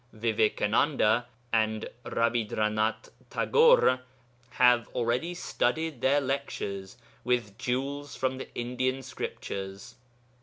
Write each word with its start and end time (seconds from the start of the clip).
Vivekananda 0.13 1.27
and 1.53 1.87
Rabindranath 2.03 3.11
Tagore 3.29 3.99
have 4.49 4.87
already 4.95 5.35
studded 5.35 6.01
their 6.01 6.19
lectures 6.19 6.97
with 7.23 7.55
jewels 7.59 8.15
from 8.15 8.39
the 8.39 8.49
Indian 8.55 9.03
Scriptures. 9.03 9.97